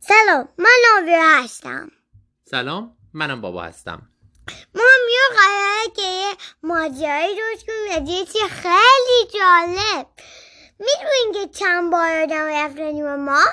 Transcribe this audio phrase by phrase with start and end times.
[0.00, 1.90] سلام من ناویر هستم.
[2.50, 4.02] سلام منم بابا هستم.
[4.74, 8.06] ما میو قراره که یه ماجرایی روش کنیم.
[8.06, 10.06] یه چیزی خیلی جالب.
[10.78, 13.44] می‌دونین که چند بار آدم و ما؟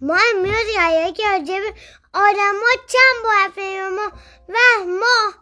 [0.00, 1.62] ما امروز قراره که راجب
[2.14, 4.12] آدم ها چند بار و ما
[4.48, 5.32] و ما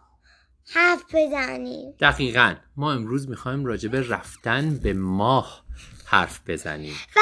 [0.73, 1.95] حرف بزنیم.
[1.99, 5.65] دقیقا ما امروز می‌خوایم راجع به رفتن به ماه
[6.05, 6.95] حرف بزنیم.
[7.15, 7.19] و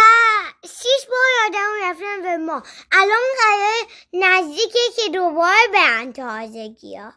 [1.93, 2.63] رفتن به ما.
[2.91, 7.13] الان قرار نزدیکه که دوباره برن تازگی ها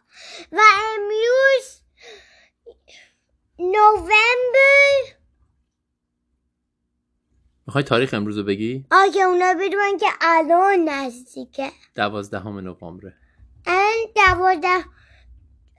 [0.51, 0.59] و
[0.95, 1.81] امروز
[3.59, 5.17] نوامبر.
[7.67, 11.71] می‌خوای تاریخ امروز رو بگی؟ آگه اونا بدون که الان نزدیکه.
[11.95, 13.13] دوازدهم نوامبر
[13.65, 14.85] الان دوازده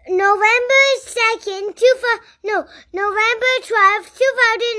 [0.09, 1.95] November 2nd, two,
[2.45, 2.57] no,
[2.93, 4.11] November 12,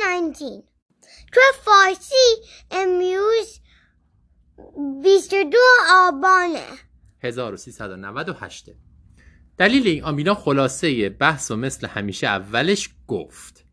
[0.01, 0.63] 2019.
[1.33, 3.59] تو فارسی امروز
[5.03, 5.57] 22
[5.91, 6.65] آبانه.
[7.23, 8.69] 1398
[9.57, 13.65] دلیل این آمینا خلاصه بحث و مثل همیشه اولش گفت.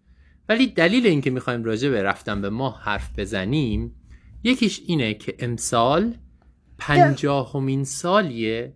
[0.49, 3.95] ولی دلیل اینکه می‌خوایم راجع به رفتن به ماه حرف بزنیم
[4.45, 6.15] یکیش اینه که امسال
[6.79, 8.75] پنجاهمین سالیه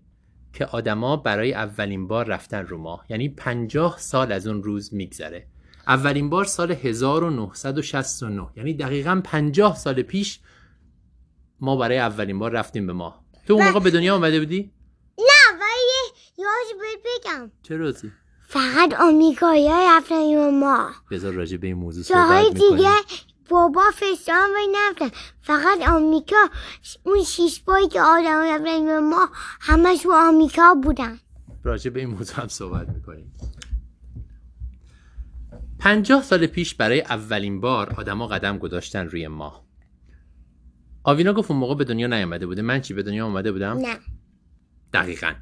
[0.53, 3.05] که آدما برای اولین بار رفتن رو ماه.
[3.08, 5.47] یعنی پنجاه سال از اون روز میگذره.
[5.86, 10.41] اولین بار سال 1969 یعنی دقیقا پنجاه سال پیش
[11.61, 13.25] ما برای اولین بار رفتیم به ماه.
[13.47, 14.72] تو اون موقع به دنیا آمده بودی؟
[15.19, 17.50] نه ولی یاد بهت بگم.
[17.62, 18.12] چه روزی؟
[18.48, 22.77] فقط آمریکایی ها رفتن به ما بذار راجع به این موضوع صحبت می‌کنیم.
[22.77, 22.91] دیگه
[23.48, 25.11] بابا فرستان وی نفتن
[25.42, 26.36] فقط آمریکا
[27.03, 29.28] اون شیش بایی که آدم رفتن به ما
[29.61, 31.19] همش رو آمریکا بودن.
[31.64, 33.33] راجع به این موضوع هم صحبت می‌کنیم.
[35.78, 39.69] پنجاه سال پیش برای اولین بار آدما قدم گذاشتن روی ماه.
[41.03, 42.62] آوینا گفت اون موقع به دنیا نیامده بوده.
[42.62, 43.98] من چی به دنیا آمده بودم؟ نه.
[44.93, 45.33] دقیقا.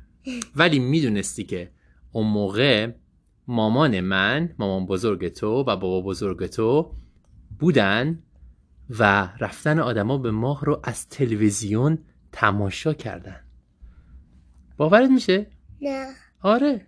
[0.56, 1.70] ولی می‌دونستی که
[2.12, 2.92] اون موقع
[3.46, 6.94] مامان من مامان بزرگ تو و بابا بزرگ تو
[7.58, 8.22] بودن
[8.98, 11.98] و رفتن آدما به ماه رو از تلویزیون
[12.32, 13.40] تماشا کردن.
[14.76, 15.46] باورت میشه؟
[15.82, 16.06] نه.
[16.42, 16.86] آره.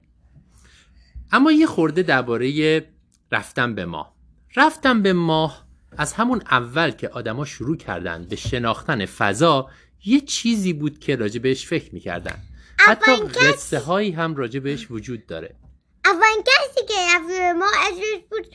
[1.33, 2.87] اما یه خورده درباره
[3.33, 4.15] رفتن به ماه.
[4.57, 9.71] رفتن به ماه از همون اول که آدما شروع کردن به شناختن فضا
[10.05, 12.39] یه چیزی بود که راجع بهش فکر می‌کردن.
[12.79, 15.57] حتی قصه هایی هم راجع بهش وجود داره.
[16.05, 18.47] اولین کسی که رفت ما اسمش بود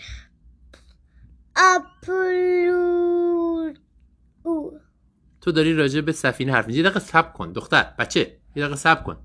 [4.43, 4.79] او.
[5.41, 6.83] تو داری راجع به سفینه حرف می‌زنی.
[6.83, 9.17] دقیقه صبر کن دختر بچه یه دقیقه صبر کن.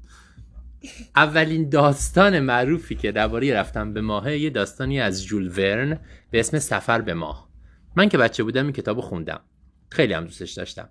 [1.17, 5.99] اولین داستان معروفی که درباره رفتن به ماه یه داستانی از جول ورن
[6.31, 7.50] به اسم سفر به ماه.
[7.97, 9.41] من که بچه بودم این کتاب خوندم.
[9.89, 10.89] خیلی هم دوستش داشتم.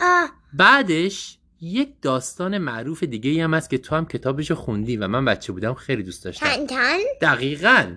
[0.00, 0.30] آه.
[0.52, 5.52] بعدش یک داستان معروف دیگه هم هست که تو هم کتابشو خوندی و من بچه
[5.52, 6.46] بودم خیلی دوست داشتم.
[6.46, 7.96] تن تن دقیقا.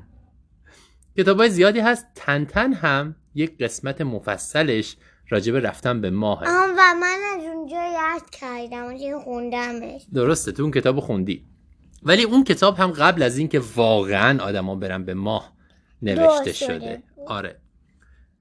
[1.17, 2.05] کتاب های زیادی هست.
[2.15, 4.97] تنتن هم یک قسمت مفصلش
[5.29, 6.43] راجع به رفتن به ماه
[6.77, 8.87] و من از اونجا یاد کردم.
[8.87, 10.01] این خوندمش.
[10.13, 11.45] درسته تو اون کتاب خوندی.
[12.03, 15.53] ولی اون کتاب هم قبل از اینکه واقعا آدما برن به ماه
[16.01, 17.03] نوشته شده.
[17.27, 17.60] آره.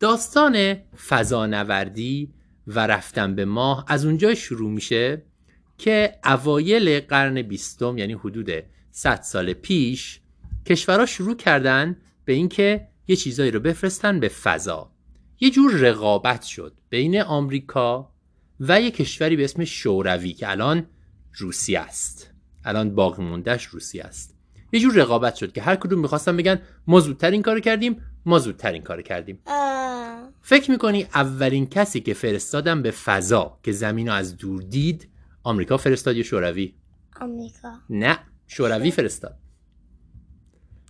[0.01, 0.75] داستان
[1.09, 2.35] فضانوردی
[2.67, 5.23] و رفتن به ماه از اونجا شروع میشه
[5.79, 8.51] که اوایل قرن بیستم یعنی حدود
[8.91, 10.21] 100 سال پیش
[10.67, 14.93] کشورها شروع کردن به اینکه یه چیزایی رو بفرستن به فضا.
[15.41, 18.13] یه جور رقابت شد بین آمریکا
[18.61, 20.87] و یه کشوری به اسم شوروی که الان
[21.35, 22.31] روسیه است.
[22.65, 24.37] الان باقی موندهش روسیه است.
[24.73, 28.39] یه جور رقابت شد که هر کدوم می‌خواستن بگن ما زودتر این کارو کردیم ما
[28.39, 29.39] زودتر این کارو کردیم.
[30.43, 35.09] فکر می‌کنی اولین کسی که فرستادن به فضا که زمین رو از دور دید
[35.43, 36.75] آمریکا فرستاد یا شوروی؟
[37.21, 37.73] آمریکا.
[37.91, 39.39] نه شوروی فرستاد.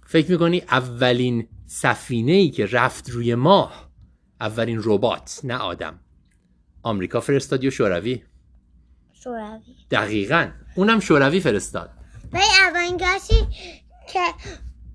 [0.07, 3.91] فکر می‌کنی اولین سفینه ای که رفت روی ماه
[4.41, 6.01] اولین ربات نه آدم.
[6.83, 8.23] آمریکا فرستاد یا شوروی؟
[9.13, 9.61] شوروی.
[9.91, 10.51] دقیقا.
[10.77, 11.91] اونم شوروی فرستاد.
[12.33, 13.47] ولی اولین کسی
[14.13, 14.21] که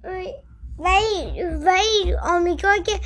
[0.04, 3.00] ولی ولی آمریکا که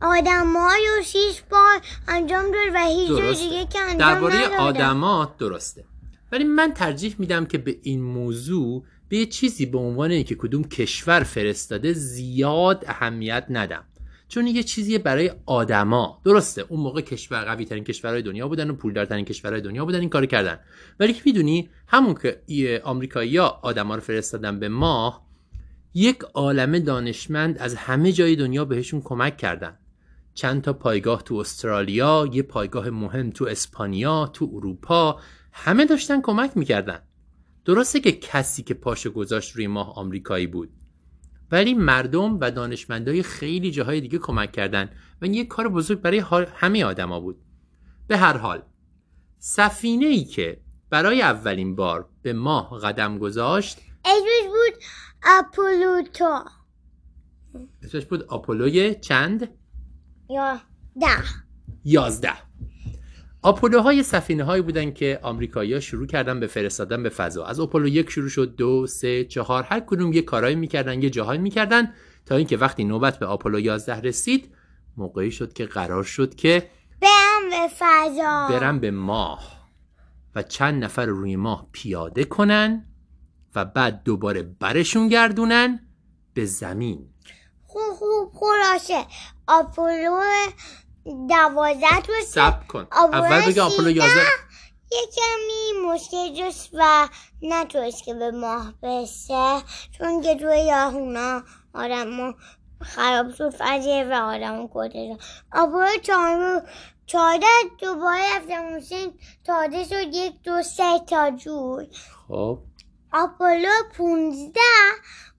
[0.00, 0.56] آدم
[0.96, 3.34] رو شیش بار انجام داد و هیچ جای.
[3.34, 4.56] دیگه که انجام درباره.
[4.58, 5.84] آدما درسته
[6.32, 10.64] ولی من ترجیح میدم که به این موضوع به یه چیزی به عنوان اینکه کدوم
[10.64, 13.84] کشور فرستاده زیاد اهمیت ندم
[14.28, 18.74] چون یه چیزی برای آدما درسته اون موقع کشور قوی ترین کشورهای دنیا بودن و
[18.74, 20.58] پولدارترین کشورهای دنیا بودن این کار کردن
[21.00, 25.24] ولی می‌دونی همون که آمریکایی‌ها آدما رو فرستادن به ماه
[25.94, 29.78] یک عالمه دانشمند از همه جای دنیا بهشون کمک کردن.
[30.34, 35.20] چند تا پایگاه تو استرالیا یه پایگاه مهم تو اسپانیا تو اروپا
[35.52, 36.98] همه داشتن کمک می‌کردن.
[37.64, 40.70] درسته که کسی که پاشو گذاشت روی ماه آمریکایی بود.
[41.50, 44.84] ولی مردم و دانشمندای خیلی جاهای دیگه کمک کردن
[45.20, 46.18] و این یه کار بزرگ برای
[46.54, 47.36] همه آدما بود.
[48.06, 48.62] به هر حال
[49.38, 50.60] سفینه ای که
[50.90, 54.82] برای اولین بار به ماه قدم گذاشت اسمش بود
[55.24, 56.44] اپولوتا
[57.82, 59.48] اسمش بود آپولوی چند؟
[60.30, 60.60] یا
[61.00, 61.24] ده.
[61.84, 62.32] یازده.
[63.42, 67.44] آپولوهای سفینه هایی بودن که آمریکایی‌ها شروع کردن به فرستادن به فضا.
[67.44, 69.62] از آپولو یک شروع شد دو سه چهار.
[69.62, 71.92] هر کدوم یه کارایی می‌کردن یه جاهایی می‌کردن
[72.26, 74.54] تا اینکه وقتی نوبت به آپولو 11 رسید
[74.96, 76.70] موقعی شد که قرار شد که
[77.00, 78.48] برم به فضا.
[78.50, 79.68] برن به ماه
[80.34, 82.93] و چند نفر روی ماه پیاده کنن.
[83.54, 85.80] و بعد دوباره برشون گردونن
[86.34, 87.08] به زمین.
[87.66, 89.06] خوب خوب خلاصه.
[89.46, 90.20] آپولو
[91.28, 92.86] دوازده تو سب کن.
[92.92, 94.20] اول بگه آپولو 11
[94.92, 97.08] یه کمی مشکل جست و
[97.42, 99.62] نتونست که به ماه برسه.
[99.98, 101.42] چون که توی یاهونا
[101.74, 102.34] آدم
[102.80, 105.18] خراب شد فضیه و آدم کده
[105.52, 106.62] آپولو چهارم
[107.06, 107.46] چهارده
[107.78, 109.12] دوباره رفتم حسین
[109.44, 111.86] تازه شد یک دو سه تا جور.
[112.28, 112.58] خب.
[113.16, 114.60] آپولو پونزده.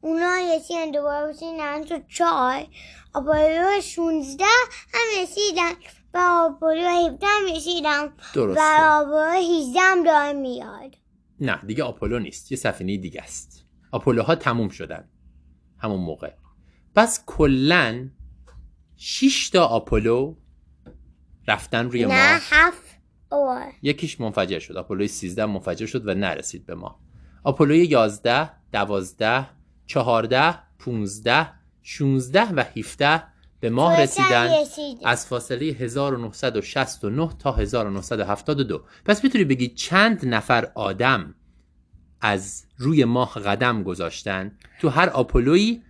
[0.02, 2.68] اونا رسیدن دوباره رسیدن تو چهار.
[3.14, 4.44] آپولو 16
[4.94, 5.72] هم رسیدن
[6.14, 8.04] و آپولو 17 هم رسیدن
[8.36, 9.32] و آپولو
[9.70, 10.96] 18 هم داره میاد.
[11.40, 13.66] نه دیگه آپولو نیست یه سفینه دیگه است.
[13.92, 15.10] آپولوها تموم شدن
[15.78, 16.34] همون موقع.
[16.96, 18.10] پس کلا
[18.96, 20.36] 6 تا آپولو
[21.48, 22.42] رفتن روی نه ماه.
[22.50, 23.00] هفت
[23.30, 24.78] اور یکیش منفجر شد.
[24.78, 27.05] آپولوی 13 منفجر شد و نرسید به ما
[27.46, 29.46] آپولوی 11 12
[29.86, 31.48] 14 15
[31.84, 33.24] 16 و 17
[33.60, 34.50] به ماه رسیدن
[35.04, 41.36] از فاصله 1969 تا 1972 پس می‌تونی بگی چند نفر آدم
[42.22, 44.52] از روی ماه قدم گذاشتن؟
[44.82, 45.84] تو هر آپولویی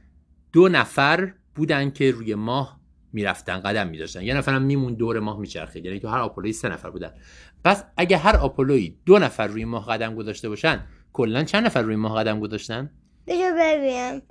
[0.53, 2.79] دو نفر بودن که روی ماه
[3.13, 4.21] می‌رفتن قدم میداشتن.
[4.21, 7.11] یه نفرم میمون دور ماه میچرخید یعنی تو هر آپولویی سه نفر بودن.
[7.63, 10.83] پس اگه هر آپولویی دو نفر روی ماه قدم گذاشته باشن
[11.15, 12.91] کلا چند نفر روی ماه قدم گذاشتن؟
[13.27, 14.21] بذار ببینم.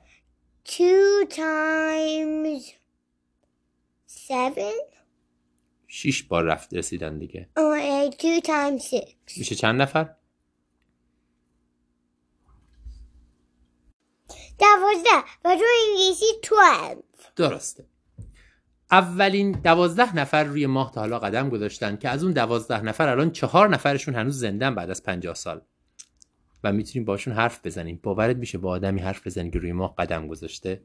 [0.69, 2.73] Two times
[4.07, 4.95] seven?
[5.87, 7.49] شیش بار رفت رسیدن دیگه.
[7.59, 9.39] Or two times six.
[9.39, 10.15] میشه چند نفر؟
[14.59, 15.25] دوازده.
[15.45, 17.23] و تو انگلیسی twelve.
[17.37, 17.87] درسته.
[18.91, 23.31] اولین دوازده نفر روی ماه تا حالا قدم گذاشتن که از اون دوازده نفر الان
[23.31, 25.63] چهار نفرشون هنوز زندن بعد از پنجاه سال.
[26.65, 28.01] و می‌تونیم باشون حرف بزنیم.
[28.03, 30.83] باورت میشه با آدمی حرف بزنی که روی ماه قدم گذاشته؟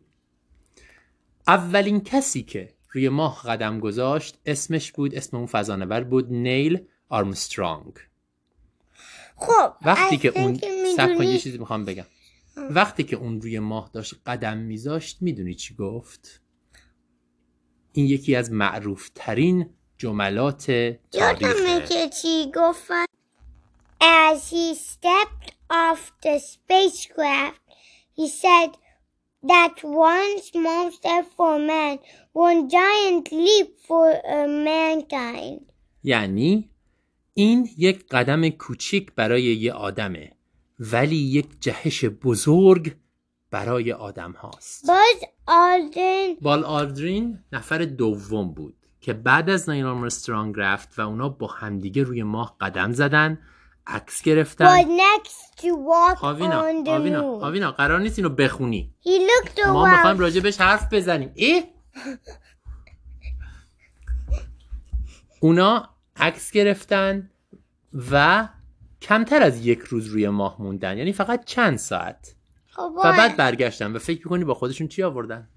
[1.48, 6.80] اولین کسی که روی ماه قدم گذاشت اسمش بود اسم اون فضانورد بود نیل
[7.10, 7.94] آرمسترانگ.
[9.36, 10.60] خب وقتی که اون
[10.98, 12.06] سب یه چیزی می‌خوام بگم.
[12.56, 16.42] وقتی که اون روی ماه داشت قدم میذاشت می‌دونی چی گفت؟
[17.94, 22.92] این یکی از معروف ترین جملات یادمه تاریخه که چی گفت؟
[24.02, 27.62] As he stepped off the spacecraft,
[28.14, 28.72] he said
[29.44, 32.00] that one small step for man,
[32.34, 35.62] one giant leap for uh, mankind.
[36.04, 36.70] یعنی
[37.34, 40.32] این یک قدم کوچیک برای یه آدمه
[40.80, 42.96] ولی یک جهش بزرگ
[43.52, 50.56] برای آدم هاست Buzz Aldrin بال آلدرین نفر دوم بود که بعد از نیل آرمسترانگ
[50.58, 53.40] رفت و اونا با همدیگه روی ماه قدم زدن
[53.90, 57.44] عکس was گرفتن next to walk آوینا on the آوینا moon.
[57.44, 58.94] آوینا قرار نیست اینو بخونی.
[59.04, 60.20] He looked ما می‌خوایم around.
[60.20, 61.32] راجع بهش حرف بزنیم.
[61.36, 61.64] ای؟
[65.40, 67.30] اونا عکس گرفتن
[68.12, 68.48] و
[69.02, 70.98] کمتر از یک روز روی ماه موندن.
[70.98, 72.36] یعنی فقط چند ساعت.
[72.68, 73.96] خب و بعد برگشتن.
[73.96, 75.50] و فکر می‌کنی با خودشون چی آوردن؟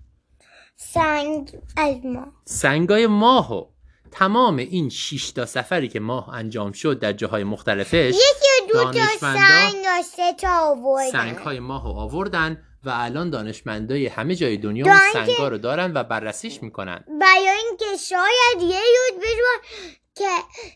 [0.76, 3.71] سنگ از ما سنگای ماه و
[4.12, 8.92] تمام این 6 تا سفری که ماه انجام شد در جاهای مختلفش یکی و دو
[8.92, 11.10] تا سنگ یا سه تا آوردن.
[11.10, 15.92] سنگ های ماه رو آوردن و الان دانشمندای همه جای دنیا اون سنگا رو دارن
[15.94, 17.04] و بررسیش می‌کنن.
[17.20, 20.30] برای اینکه شاید یه روز بشون که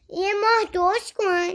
[0.08, 1.52] یه ماه درست کن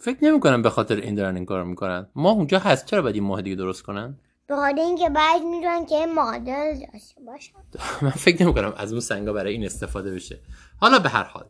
[0.00, 2.06] فکر نمی کنم به خاطر این دارن این کار می‌کنن.
[2.14, 4.18] ماه اونجا هست چرا باید این ماه دیگه درست کنن؟
[4.52, 7.52] به خاطر اینکه بعد می‌دونن که مادر داشته باشن.
[8.04, 10.40] من فکر نمی کنم از اون سنگا برای این استفاده بشه.
[10.80, 11.44] حالا به هر حال.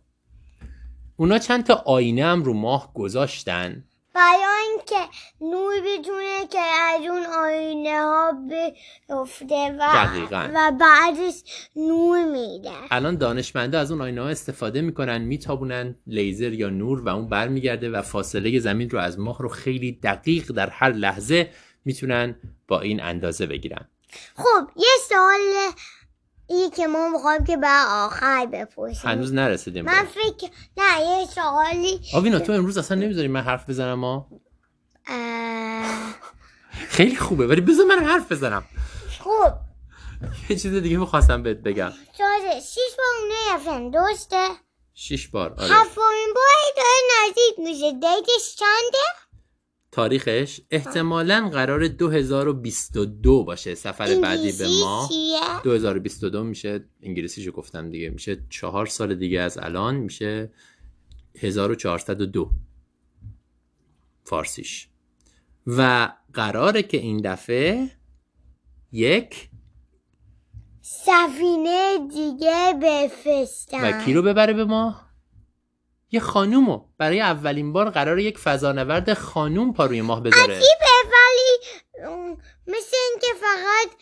[1.17, 3.85] اونا چند تا آینه هم رو ماه گذاشتن.
[4.15, 10.51] برای اینکه نور بتونه که از اون آینه ها بیفته و, دقیقاً.
[10.55, 11.43] و بعدش
[11.77, 12.71] نور میده.
[12.91, 17.91] الان دانشمندا از اون آینه ها استفاده می‌کنن میتابونن لیزر یا نور و اون برمیگرده
[17.91, 21.51] و فاصله زمین رو از ماه رو خیلی دقیق در هر لحظه
[21.85, 22.37] می‌تونن
[22.69, 23.89] با این اندازه بگیرن.
[24.37, 25.71] خب یه سوال
[26.47, 29.11] ای که ما می‌خوایم که به آخر بپرسیم.
[29.11, 33.95] هنوز نرسیدیم من فکر نه یه سوالی آوینا تو امروز اصلا نمی‌ذاری من حرف بزنم
[33.95, 34.29] ما
[35.07, 36.15] اه،
[36.73, 38.65] خیلی خوبه ولی بذار من حرف بزنم.
[39.21, 39.53] خب.
[40.49, 41.93] یه چیز دیگه می‌خواستم بهت بگم.
[42.19, 44.49] تازه شیش بار اونه رفتن درسته؟
[44.95, 45.75] شیش بار آره.
[45.75, 47.93] هفتمین باری داره نزدیک میشه.
[47.93, 49.22] دیتش چنده؟
[49.93, 55.09] تاریخش احتمالا قرار 2022 باشه سفر بعدی به ما.
[55.09, 58.11] چیه؟ 2022 میشه انگلیسیشو گفتم دیگه.
[58.11, 60.51] میشه چهار سال دیگه از الان میشه
[61.39, 62.51] 1402
[64.25, 64.89] فارسیش.
[65.67, 67.91] و قراره که این دفعه
[68.93, 69.49] یک
[70.81, 75.12] سفینه دیگه بفرستن و کی رو ببره به ما؟
[76.13, 81.73] یه خانومو برای اولین بار قرار یک فضانورد خانوم پا روی ماه بذاره عجیبه ولی
[82.67, 83.97] مثل اینکه فقط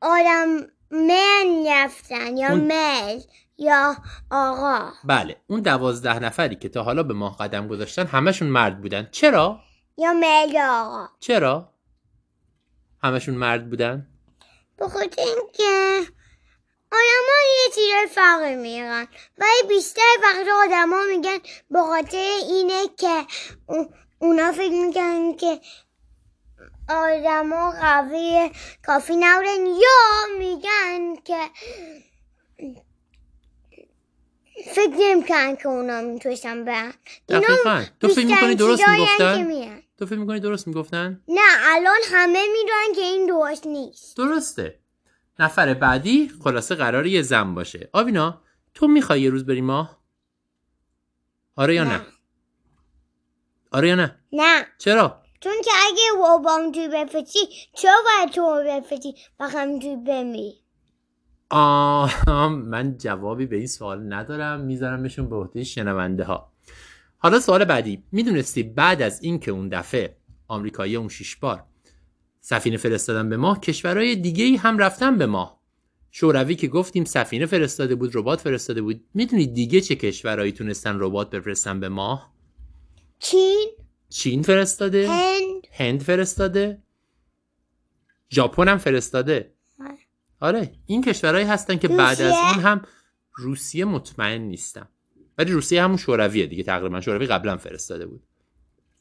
[0.00, 0.48] آدم
[0.90, 3.20] من رفتن یا اون- مل
[3.58, 3.96] یا
[4.30, 9.08] آقا بله اون دوازده نفری که تا حالا به ماه قدم گذاشتن همشون مرد بودن
[9.12, 9.60] چرا؟
[9.98, 11.70] یا مل یا آقا چرا؟
[13.02, 14.06] همشون مرد بودن؟
[14.76, 16.00] به خاطر اینکه
[16.94, 19.06] آدما یه چیزای فرقی میگن
[19.38, 21.38] ولی بیشتر وقت آدما میگن
[21.70, 23.24] به خاطر اینه که
[23.66, 25.60] او- اونا فکر می‌کنن که
[26.88, 28.50] آدما قوی
[28.86, 31.50] کافی نبودن یا میگن که
[34.74, 36.94] فکر نمی‌کنن که اونا می‌تونستن برن.
[37.28, 37.84] دقیقا.
[38.00, 43.00] تو فکر می‌کنی درست می‌گفتن؟ تو فکر می‌کنی درست می‌گفتن؟ نه الان همه می‌دونن که
[43.00, 44.16] این درست نیست.
[44.16, 44.83] درسته.
[45.38, 48.40] نفر بعدی خلاصه قرار یه زن باشه آوینا
[48.74, 49.98] تو می‌خوای یه روز بری ماه؟
[51.56, 52.00] آره یا نه؟ نه.
[53.72, 57.38] آره یا نه؟ نه چرا؟ چون که اگه وابام توی بفتی
[57.74, 60.54] چرا باید تو بفتی هم توی بمی
[61.50, 66.52] آه من جوابی به این سوال ندارم میذارمشون به عهده شنونده ها
[67.18, 70.16] حالا سوال بعدی می‌دونستی بعد از اینکه اون دفعه
[70.48, 71.64] آمریکایی اون شیش بار
[72.46, 75.60] سفینه فرستادن به ماه کشورهای دیگه ای هم رفتن به ماه.
[76.10, 79.04] شوروی که گفتیم سفینه فرستاده بود ربات فرستاده بود.
[79.14, 82.34] می‌دونی دیگه چه کشورهایی تونستن ربات بفرستن به ماه؟
[83.18, 83.68] چین.
[84.08, 85.08] چین فرستاده.
[85.10, 85.66] هند.
[85.72, 86.82] هند فرستاده.
[88.30, 89.52] ژاپن هم فرستاده.
[89.80, 89.98] آره.
[90.40, 92.82] آره این کشورهایی هستن که بعد از؟ اون هم
[93.34, 94.88] روسیه مطمئن نیستم
[95.38, 98.22] ولی روسیه همون شورویه دیگه تقریبا شوروی قبلا فرستاده بود.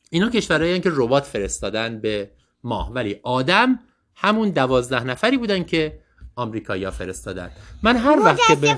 [0.09, 2.31] اینا کشورهایی که ربات فرستادن به
[2.63, 2.93] ماه.
[2.93, 3.79] ولی آدم
[4.15, 5.99] همون دوازده نفری بودن که
[6.35, 7.51] آمریکایی‌ها فرستادن.
[7.83, 8.77] من هر وقت که به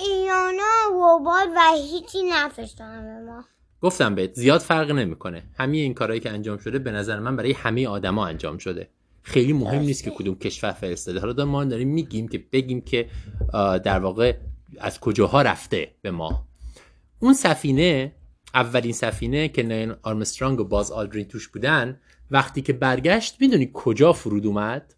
[0.00, 3.44] ایانا وباد و هیچی نفرستانم به ما.
[3.82, 5.42] گفتم بهت زیاد فرق نمی‌کنه.
[5.58, 8.88] همه این کارهایی که انجام شده به نظر من برای همه آدما انجام شده.
[9.22, 11.20] خیلی مهم نیست که کدوم کشور فرستاده.
[11.20, 13.08] حالا ما داریم میگیم که بگیم که
[13.84, 14.36] در واقع
[14.80, 16.46] از کجاها رفته به ما.
[17.20, 18.12] اون سفینه
[18.54, 24.12] اولین سفینه که نیل آرمسترانگ و باز آلدرین توش بودن وقتی که برگشت می‌دونی کجا
[24.12, 24.94] فرود اومد؟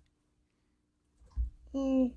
[1.74, 2.08] م،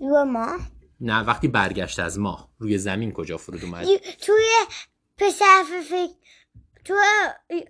[0.00, 0.58] رو ما
[1.00, 2.48] نه وقتی برگشت از ماه.
[2.58, 3.86] روی زمین کجا فرود اومد؟
[4.20, 4.44] توی
[5.16, 6.10] پسفیک
[6.84, 6.96] توی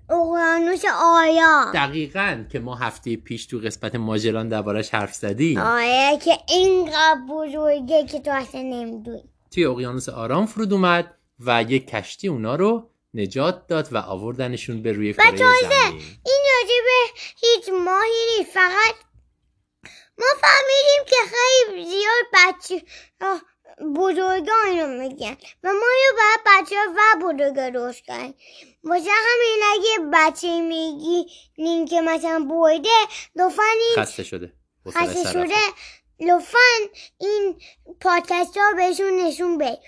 [0.08, 5.58] اقیانوس آیا دقیقا که ما هفته پیش تو قسمت ماجران دربارش حرف زدیم.
[5.58, 9.24] آیا که اینقدر بزرگه که تو اصلا نمی‌دونی.
[9.50, 14.92] توی اقیانوس آرام فرود اومد و یک کشتی اونا رو نجات داد و آوردنشون به
[14.92, 18.94] روی کره زمین این راجبه هیچ ماهی نیست فقط
[20.18, 22.82] ما فهمیدیم که خیلی زیاد بچه
[23.96, 28.34] بزرگا اینو میگن و ما یا باید بچه و بزرگا درست کنیم.
[28.84, 31.26] واسه همین اگه بچه میگی
[31.58, 32.88] نیم که مثلا بویده
[33.36, 34.52] لطفا این خسته شده.
[34.88, 35.32] خسته.
[35.32, 35.54] شده
[36.20, 36.58] لطفا
[37.18, 37.60] این
[38.00, 39.78] پادکست ها بهشون نشون بده.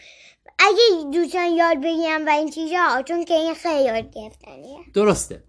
[0.62, 4.78] اگه دوستان یاد بگیرن و این چیزها چون که این خیلی یاد گرفتنیه.
[4.94, 5.44] درسته.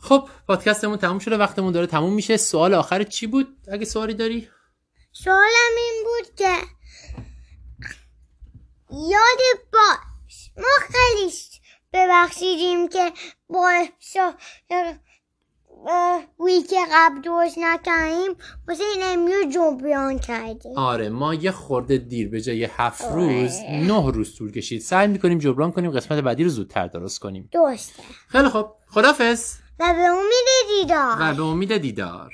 [0.00, 2.36] خب پادکستمون تموم شده وقتمون داره تموم میشه.
[2.36, 4.48] سوال آخر چی بود؟ اگه سوالی داری؟
[5.12, 6.54] سوالم این بود که
[8.90, 10.50] یاد باش.
[10.56, 11.32] ما خیلی
[11.92, 13.12] ببخشیدیم که
[13.48, 13.86] با
[15.86, 18.36] اه، ویک قبل درست نکردیم
[18.68, 20.72] واسه این امیو جبران کردیم.
[20.76, 24.80] آره ما یه خورده دیر به جای هفت روز نه روز طول کشید.
[24.80, 27.48] سعی می‌کنیم جبران کنیم قسمت بعدی رو زودتر درست کنیم.
[27.52, 28.02] درسته.
[28.28, 31.16] خیلی خب خدافز و به امید دیدار.
[31.20, 32.32] و به امید دیدار.